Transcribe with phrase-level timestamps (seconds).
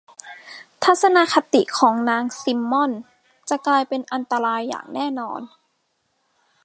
[0.83, 3.01] ทัศนคติของนางซิมมอนส์
[3.49, 5.41] จะกลายเป็นอันตรายอย่างแน่นอน